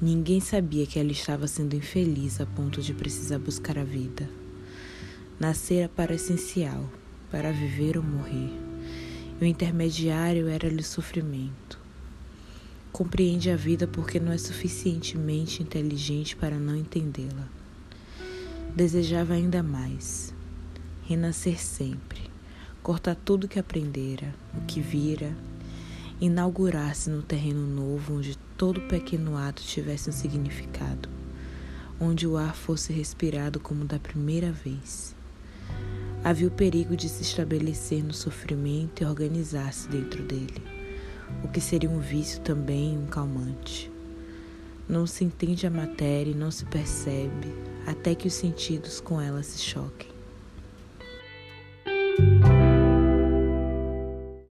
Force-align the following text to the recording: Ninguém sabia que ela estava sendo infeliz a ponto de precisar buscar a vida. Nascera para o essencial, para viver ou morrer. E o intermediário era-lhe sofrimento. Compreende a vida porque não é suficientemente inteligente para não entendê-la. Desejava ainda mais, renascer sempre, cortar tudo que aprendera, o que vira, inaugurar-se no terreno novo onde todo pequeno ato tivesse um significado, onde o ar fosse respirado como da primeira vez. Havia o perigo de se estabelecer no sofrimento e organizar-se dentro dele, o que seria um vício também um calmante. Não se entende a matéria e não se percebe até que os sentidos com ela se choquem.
Ninguém 0.00 0.40
sabia 0.40 0.84
que 0.84 0.98
ela 0.98 1.10
estava 1.10 1.46
sendo 1.46 1.74
infeliz 1.74 2.38
a 2.38 2.44
ponto 2.44 2.82
de 2.82 2.92
precisar 2.92 3.38
buscar 3.38 3.78
a 3.78 3.84
vida. 3.84 4.28
Nascera 5.40 5.88
para 5.88 6.12
o 6.12 6.14
essencial, 6.14 6.84
para 7.30 7.50
viver 7.50 7.96
ou 7.96 8.02
morrer. 8.02 8.52
E 9.40 9.44
o 9.44 9.46
intermediário 9.46 10.48
era-lhe 10.48 10.82
sofrimento. 10.82 11.80
Compreende 12.92 13.48
a 13.50 13.56
vida 13.56 13.86
porque 13.86 14.20
não 14.20 14.32
é 14.32 14.36
suficientemente 14.36 15.62
inteligente 15.62 16.36
para 16.36 16.58
não 16.58 16.76
entendê-la. 16.76 17.48
Desejava 18.74 19.32
ainda 19.32 19.62
mais, 19.62 20.34
renascer 21.06 21.58
sempre, 21.58 22.20
cortar 22.82 23.14
tudo 23.14 23.48
que 23.48 23.58
aprendera, 23.58 24.34
o 24.54 24.60
que 24.66 24.78
vira, 24.78 25.34
inaugurar-se 26.20 27.10
no 27.10 27.22
terreno 27.22 27.66
novo 27.66 28.14
onde 28.14 28.38
todo 28.56 28.80
pequeno 28.82 29.36
ato 29.36 29.62
tivesse 29.62 30.08
um 30.08 30.12
significado, 30.12 31.08
onde 32.00 32.26
o 32.26 32.38
ar 32.38 32.54
fosse 32.54 32.92
respirado 32.92 33.60
como 33.60 33.84
da 33.84 33.98
primeira 33.98 34.50
vez. 34.50 35.14
Havia 36.24 36.48
o 36.48 36.50
perigo 36.50 36.96
de 36.96 37.08
se 37.08 37.22
estabelecer 37.22 38.02
no 38.02 38.14
sofrimento 38.14 39.02
e 39.02 39.06
organizar-se 39.06 39.88
dentro 39.88 40.22
dele, 40.22 40.62
o 41.44 41.48
que 41.48 41.60
seria 41.60 41.90
um 41.90 42.00
vício 42.00 42.40
também 42.40 42.96
um 42.96 43.06
calmante. 43.06 43.90
Não 44.88 45.06
se 45.06 45.22
entende 45.22 45.66
a 45.66 45.70
matéria 45.70 46.30
e 46.30 46.34
não 46.34 46.50
se 46.50 46.64
percebe 46.64 47.52
até 47.86 48.14
que 48.14 48.26
os 48.26 48.34
sentidos 48.34 49.00
com 49.00 49.20
ela 49.20 49.42
se 49.42 49.58
choquem. 49.58 50.15